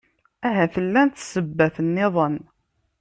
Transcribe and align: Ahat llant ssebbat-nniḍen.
Ahat 0.47 0.75
llant 0.85 1.21
ssebbat-nniḍen. 1.23 2.35